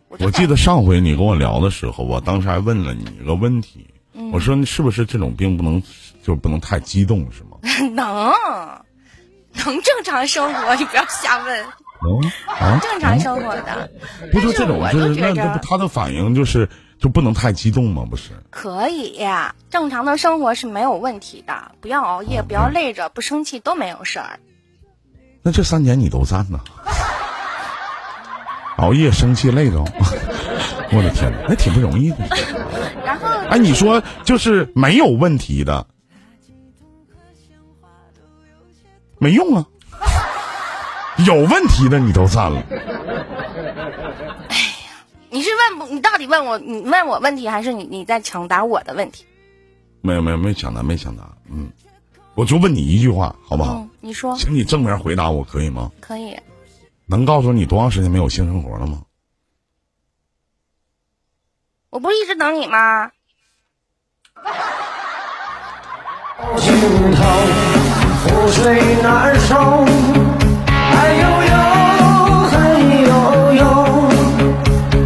[0.08, 3.86] 我记得上回你跟我聊的时候，我当时还问了你一个问题，
[4.34, 5.80] 我说是不是这种病不能
[6.24, 7.60] 就不能太激动是吗？
[7.94, 8.34] 能。
[9.66, 11.66] 能正常生活， 你不要瞎问。
[12.00, 13.90] 能啊正常生活的，
[14.32, 18.06] 不是这种就是那那他的反应就是就不能太激动吗？
[18.08, 18.32] 不是？
[18.52, 19.20] 可以，
[19.72, 24.40] 正常的生活是没有问题的，不要熬夜，不要累着，不生气都没有事儿。
[25.42, 26.60] 那这三年你都占呢？
[28.78, 29.80] 熬夜、生气、累着，
[30.94, 32.18] 我的天哪，那挺不容易的。
[33.04, 35.88] 然后，哎，你说就是没有问题的。
[39.20, 39.66] 没用啊！
[41.26, 42.64] 有问题的你都占了。
[44.50, 45.88] 哎呀，你是问不？
[45.94, 46.58] 你到底问我？
[46.60, 49.26] 你问我问题，还是你你在抢答我的问题？
[50.02, 51.24] 没有没有没抢答没抢答。
[51.50, 51.72] 嗯，
[52.36, 53.88] 我就问你一句话，好不好？
[54.00, 55.92] 你说，请你正面回答我可以吗？
[56.00, 56.38] 可以。
[57.08, 59.02] 能告诉你多长时间没有性生活了吗？
[61.90, 63.12] 我不是一直等你吗？
[68.28, 68.62] 覆水
[69.02, 69.56] 难收，
[70.68, 71.54] 爱悠悠，
[72.52, 72.56] 恨
[73.08, 73.12] 悠
[73.54, 73.62] 悠，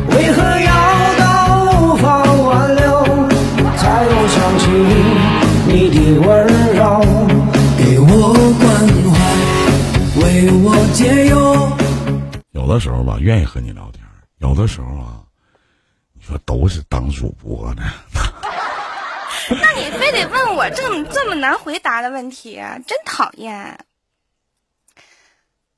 [0.10, 0.70] 为何要
[1.20, 1.22] 到
[1.82, 2.84] 无法挽留，
[3.78, 4.64] 才又想起
[5.68, 6.30] 你的温
[6.76, 6.82] 柔，
[7.78, 8.04] 给我
[8.60, 8.64] 关
[9.12, 9.14] 怀，
[10.22, 10.24] 为
[10.64, 11.34] 我解忧。
[12.52, 14.04] 有的时候吧，愿意和你聊天；
[14.40, 15.22] 有的时候啊，
[16.14, 17.84] 你说都是当主播的，
[19.60, 23.80] 那你非得问我这么这么难回答的问题，真讨厌。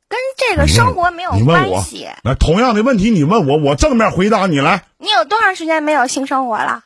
[0.07, 2.07] 跟这个生活没有关系。
[2.23, 4.85] 那同样的问题你问我，我正面回答你来。
[4.99, 6.83] 你有多长时间没有性生活了？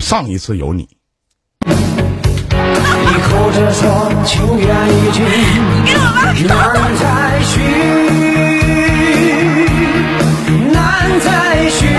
[0.00, 0.88] 上一次有你，
[1.64, 5.24] 你哭着说情缘已尽，
[6.48, 7.60] 难再续，
[10.72, 11.93] 难再续。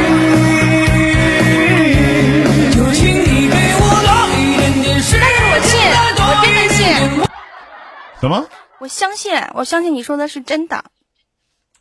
[8.19, 8.47] 什么？
[8.79, 10.83] 我相信，我相信你说的是真的。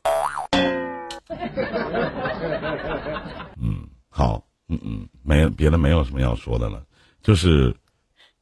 [3.60, 6.82] 嗯，好，嗯嗯，没有别的，没有什么要说的了，
[7.22, 7.74] 就是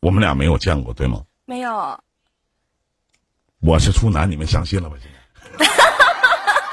[0.00, 1.22] 我们俩没有见过，对吗？
[1.44, 2.00] 没有，
[3.60, 4.96] 我是处男，你们相信了吧？
[5.00, 5.08] 现
[5.58, 5.64] 在，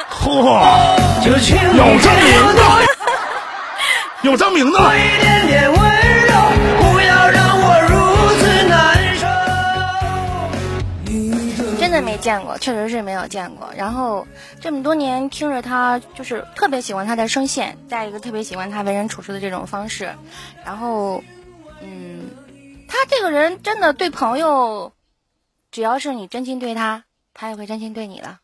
[0.09, 1.33] 嚯，有
[1.99, 2.61] 证明的，
[4.23, 4.79] 有证明的
[12.09, 13.71] 没见过，确实是没有见过。
[13.77, 14.25] 然后
[14.59, 20.15] 这么多年听着他，就是特别喜欢他的声线，再一个特别喜欢他为人处事的这种方式。
[20.65, 21.23] 然后，
[21.83, 22.31] 嗯，
[22.87, 24.91] 他这个人真的对朋友，
[25.69, 27.03] 只要是你真心对他，
[27.35, 28.39] 他也会真心对你的。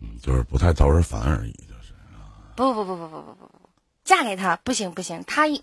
[0.00, 1.92] 嗯就是不太招人烦而已，就是
[2.56, 3.70] 不不不不不不不不不，
[4.04, 5.62] 嫁给他不行不行，他一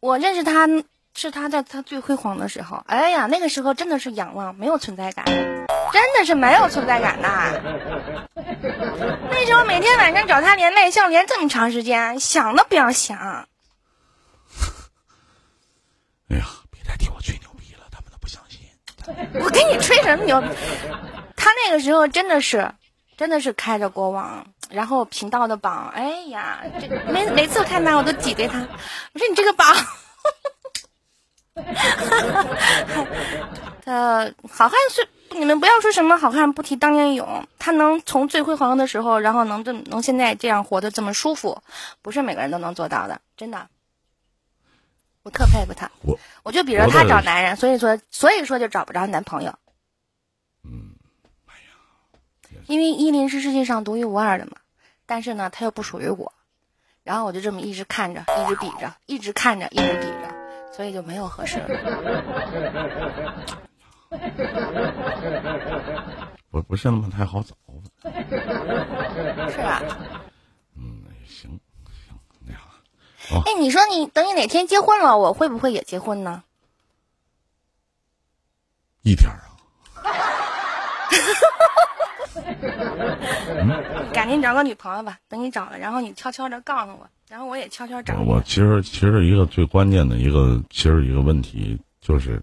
[0.00, 0.66] 我认识他
[1.14, 5.26] 是他在他最辉煌的时候，哎呀，那个时候真的是仰望，没有存在感，
[5.92, 7.28] 真的是没有存在感的。
[9.30, 13.46] 那时候每天晚上找他连麦像连这么长时间，想都不要想。
[16.28, 18.60] 哎呀，别再替我吹牛逼了，他们都不相信。
[19.44, 20.42] 我跟你吹什么牛？
[21.36, 22.72] 他那个时候真的是，
[23.16, 28.58] 真的是开着国王，然后频道的榜，哎呀，这每每次看他我都挤兑他，
[29.12, 29.76] 我说你这个榜，
[33.84, 35.08] 呃，好汉是
[35.38, 41.62] 你们不要说什么好汉不提当年勇，他能从最辉煌的时候，然后能这能现在这样活得这么舒服，
[42.02, 43.68] 不是每个人都能做到的，真的。
[45.22, 49.54] 我特佩服他，我我就比着他找男人，所以说所以说就找不着男朋友。
[50.64, 50.94] 嗯，
[52.66, 54.52] 因为依林是世界上独一无二的嘛，
[55.04, 56.32] 但是呢，他又不属于我，
[57.02, 63.65] 然后我就这么一直看着，一直比着，一直看着，一直比着，所以就没有合适的。
[66.50, 67.54] 不不是那么太好找。
[69.50, 69.82] 是吧？
[70.76, 71.58] 嗯，行
[72.06, 72.58] 行，那啥，
[73.46, 76.42] 哎，你说你等你哪天结婚了，我会不会也结婚呢？
[79.02, 79.56] 一天儿啊，
[84.12, 88.18] 赶紧找个女朋友吧，等你找了，然后你悄悄的告诉我，然后我也悄悄找。
[88.20, 92.42] 我其实其实一个最关键的一个，其实一个问题就是，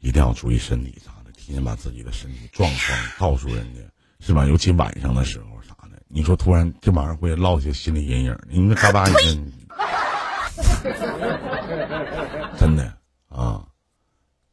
[0.00, 3.80] 一定要注意身体啥的，提前把自己的身体状况告诉人家，
[4.20, 4.44] 是吧？
[4.46, 9.52] 尤其晚上的时候啥的，你说突然这玩意儿会落下心理阴影，你那嘎巴一声，
[12.58, 12.84] 真的
[13.28, 13.64] 啊！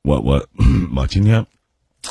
[0.03, 0.47] 我我
[0.95, 1.45] 我今天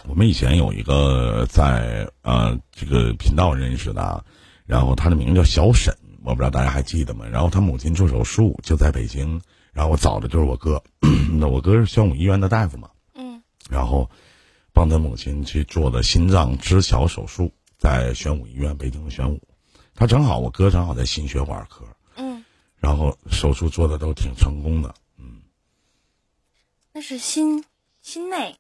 [0.06, 4.24] 我们以前有一个在呃这个频道认识的，
[4.66, 7.24] 然后他的名字叫小沈，我不知道大家还记得吗？
[7.30, 9.40] 然后他母亲做手术就在北京，
[9.72, 10.82] 然后我找的就是我哥，
[11.38, 12.90] 那我哥是宣武医院的大夫嘛，
[13.68, 14.10] 然后
[14.72, 19.40] 帮他母亲去做的心脏支桥手术，在宣武医院，北京的宣武，
[19.94, 21.84] 他正好我哥正好在心血管科，
[22.16, 22.44] 嗯，
[22.76, 25.40] 然后手术做的都挺成功的，嗯。
[26.92, 27.64] 那是心
[28.02, 28.56] 心内，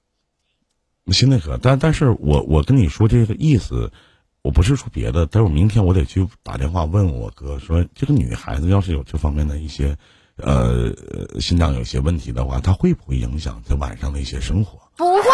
[1.12, 3.92] 心内科，但但是我我跟你说这个意思，
[4.42, 9.96] 我不是说别的，待会儿明天我得去打电话问我哥说，这个女孩子要是有这方面的一些，
[10.36, 14.85] 呃，呃心脏有些问题的话，她会不会影响她晚上的一些生活？
[14.96, 15.30] 不会，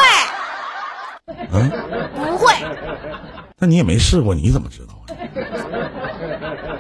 [1.27, 1.71] 嗯，
[2.15, 2.53] 不会，
[3.59, 5.07] 那你也没试过，你怎么知道啊？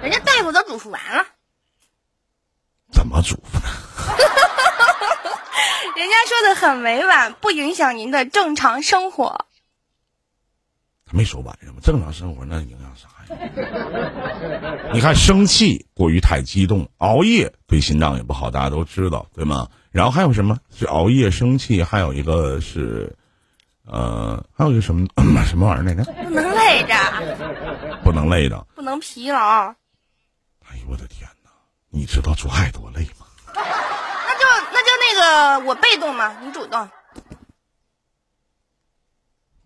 [0.03, 1.25] 人家大夫都嘱咐完了，
[2.91, 3.63] 怎么嘱咐呢？
[5.97, 9.47] 人家说的很委婉，不影响您的正常生活。
[11.07, 11.81] 他没说晚上吗？
[11.83, 14.91] 正常生活那影响啥呀？
[14.93, 19.69] 你看，生气过于太激动，熬夜对心脏也不好，大家都知道，对吗？
[19.93, 21.83] 然后还有什么是熬夜生气？
[21.83, 23.15] 还有一个是，
[23.85, 25.07] 呃，还有一个什么
[25.47, 26.03] 什么玩意儿来着？
[26.25, 26.95] 不能累着，
[28.03, 28.67] 不能累着。
[28.75, 29.69] 不能疲劳，
[30.67, 31.51] 哎呦我的天哪！
[31.91, 33.27] 你知道做爱多累吗？
[33.55, 35.15] 那就那就那
[35.61, 36.89] 个我被动嘛，你主动。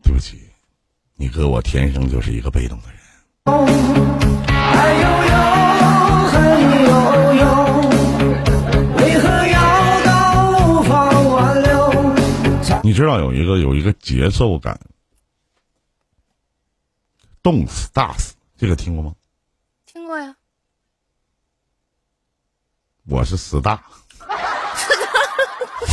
[0.03, 0.41] 对不起，
[1.15, 2.97] 你哥我天生就是一个被动的人。
[4.49, 5.56] 还有
[12.87, 14.79] 有知道有一个有一个节奏感，
[17.43, 19.13] 动死大死，这个听过吗？
[19.87, 20.37] 听过呀。
[23.09, 23.83] 我是死大，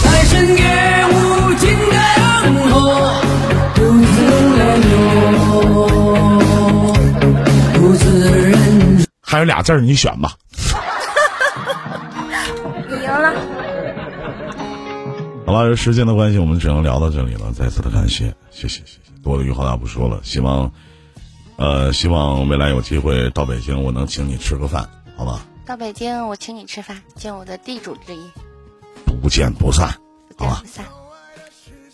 [0.03, 1.75] 在深夜无尽
[3.73, 4.15] 独自
[7.73, 10.37] 独自人还有俩字儿，你选吧。
[15.53, 17.53] 好了，时间的关系，我们只能聊到这里了。
[17.53, 18.99] 再次的感谢，谢谢，谢谢。
[19.23, 20.71] 多的余话大不说了，希望，
[21.57, 25.45] 呃，希望未来有机会到北京，我能请你吃个饭，好吧？
[25.63, 28.31] 到北京，我请你吃饭，见我的地主之谊，
[29.21, 29.89] 不见不散，
[30.37, 30.67] 好吧不见不？
[30.67, 30.85] 散。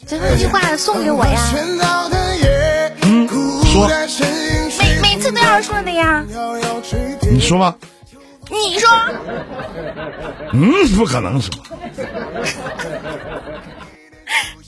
[0.07, 1.53] 最后一句话送给我呀，
[3.03, 3.27] 嗯
[3.65, 3.89] 说
[4.79, 6.25] 每每次都要说的呀。
[7.29, 7.75] 你说吧。
[8.49, 8.89] 你说，
[10.53, 11.53] 嗯，不可能说。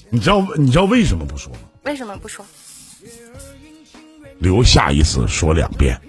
[0.09, 1.59] 你知道你知道为什么不说吗？
[1.83, 2.45] 为什么不说
[4.39, 5.99] 留下一次说两遍。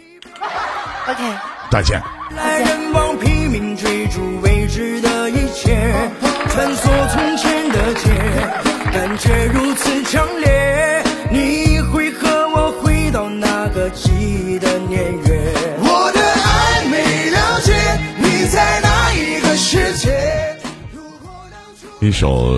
[1.06, 1.22] ？OK，
[1.70, 2.02] 再见。
[2.36, 6.10] 来人往，拼命追逐未知的一切，
[6.48, 8.10] 穿梭从前的街，
[8.92, 11.02] 感觉如此强烈。
[11.30, 15.54] 你会和我回到那个记忆的年月。
[18.48, 20.56] 在哪一个世界？
[22.00, 22.54] 一首，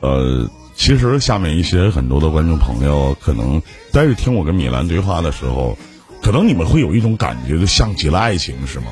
[0.00, 3.60] 呃，其实下面一些很多的观众朋友，可能
[3.92, 5.76] 在听我跟米兰对话的时候，
[6.22, 8.86] 可能你们会有一种感觉，就像极了爱情，是吗？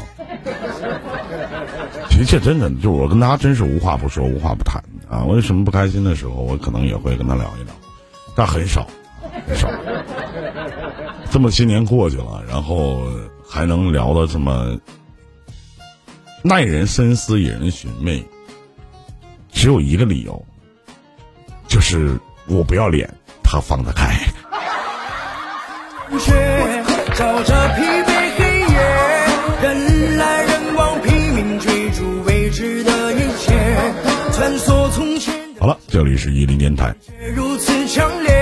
[2.11, 5.22] 其实这真的就是我跟他真是无话不说，无话不谈啊。
[5.24, 7.74] 我有什么不开心的时候，我可能也会跟他聊一聊，
[8.35, 8.87] 但很少，
[9.47, 9.68] 很少。
[11.31, 13.07] 这么些年过去了，然后
[13.49, 14.77] 还能聊得这么
[16.49, 18.25] 耐人深思、引人寻味，
[19.51, 20.41] 只有一个理由，
[21.67, 22.17] 就是
[22.47, 24.15] 我不要脸，他放得开。
[26.21, 26.33] 却
[27.17, 28.79] 照着疲惫黑夜，
[29.61, 33.53] 人来人往，拼命追逐未知的一切，
[34.33, 36.95] 穿梭从前好了，这里是伊林电台，
[37.35, 38.37] 如此强烈。